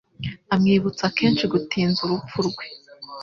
amwibutsa 0.53 1.05
kenshi 1.17 1.43
gutinza 1.53 1.99
urupfu 2.05 2.39
rwe 2.47 2.65